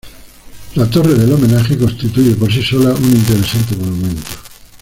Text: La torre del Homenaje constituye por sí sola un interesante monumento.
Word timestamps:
La 0.73 0.87
torre 0.89 1.13
del 1.13 1.31
Homenaje 1.31 1.77
constituye 1.77 2.33
por 2.33 2.51
sí 2.51 2.63
sola 2.63 2.89
un 2.95 3.03
interesante 3.05 3.75
monumento. 3.75 4.23